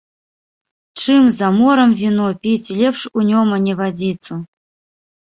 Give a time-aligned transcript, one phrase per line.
[1.03, 4.33] Чым за морам віно піць, лепш у Нёмане вадзіцу